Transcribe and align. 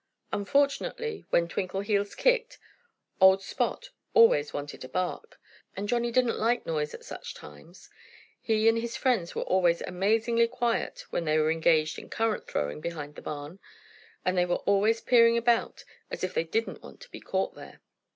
Unfortunately, 0.33 1.27
when 1.29 1.47
Twinkleheels 1.47 2.17
kicked, 2.17 2.57
old 3.19 3.43
Spot 3.43 3.91
always 4.15 4.51
wanted 4.51 4.81
to 4.81 4.89
bark. 4.89 5.39
And 5.77 5.87
Johnnie 5.87 6.09
didn't 6.09 6.39
like 6.39 6.65
noise 6.65 6.95
at 6.95 7.05
such 7.05 7.35
times. 7.35 7.87
He 8.39 8.67
and 8.67 8.79
his 8.79 8.97
friends 8.97 9.35
were 9.35 9.43
always 9.43 9.83
amazingly 9.83 10.47
quiet 10.47 11.05
when 11.11 11.25
they 11.25 11.37
were 11.37 11.51
engaged 11.51 11.99
in 11.99 12.09
currant 12.09 12.47
throwing 12.47 12.81
behind 12.81 13.13
the 13.13 13.21
barn. 13.21 13.59
And 14.25 14.35
they 14.35 14.45
were 14.47 14.63
always 14.65 15.01
peering 15.01 15.37
about 15.37 15.83
as 16.09 16.23
if 16.23 16.33
they 16.33 16.45
didn't 16.45 16.81
want 16.81 16.99
to 17.01 17.11
be 17.11 17.19
caught 17.21 17.53
there. 17.53 17.79